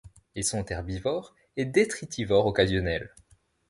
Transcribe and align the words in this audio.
Ils 0.33 0.43
sont 0.43 0.65
herbivores 0.65 1.35
et 1.57 1.65
détritivores 1.65 2.47
occasionnels. 2.47 3.13